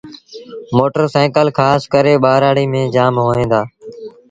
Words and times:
موٽر 0.75 1.03
سآئيٚڪل 1.13 1.47
کآس 1.59 1.81
ڪري 1.93 2.13
ٻآرآڙيٚ 2.23 2.71
ميݩ 2.71 2.91
جآم 2.95 3.13
هئيٚن 3.23 3.47
دآ۔ 3.51 3.61